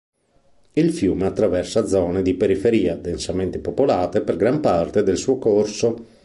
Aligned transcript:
Il 0.73 0.93
fiume 0.93 1.27
attraversa 1.27 1.85
zone 1.85 2.23
di 2.23 2.33
periferia 2.33 2.95
densamente 2.97 3.59
popolate 3.59 4.21
per 4.21 4.35
gran 4.35 4.59
parte 4.59 5.03
del 5.03 5.15
suo 5.19 5.37
corso. 5.37 6.07